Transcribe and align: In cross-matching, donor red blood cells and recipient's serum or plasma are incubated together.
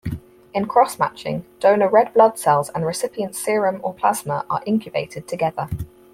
In 0.55 0.65
cross-matching, 0.67 1.45
donor 1.59 1.87
red 1.87 2.15
blood 2.15 2.39
cells 2.39 2.69
and 2.73 2.87
recipient's 2.87 3.37
serum 3.37 3.79
or 3.83 3.93
plasma 3.93 4.47
are 4.49 4.63
incubated 4.65 5.27
together. 5.27 5.69